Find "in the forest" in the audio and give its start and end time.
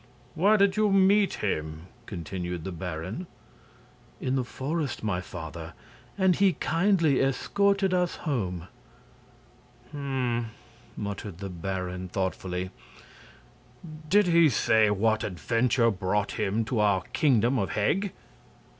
4.19-5.03